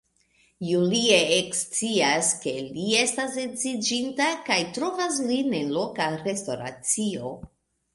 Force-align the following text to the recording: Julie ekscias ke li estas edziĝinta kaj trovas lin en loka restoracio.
Julie 0.69 1.19
ekscias 1.35 2.31
ke 2.47 2.55
li 2.69 2.87
estas 3.03 3.37
edziĝinta 3.45 4.33
kaj 4.51 4.61
trovas 4.81 5.25
lin 5.33 5.59
en 5.63 5.75
loka 5.81 6.13
restoracio. 6.29 7.37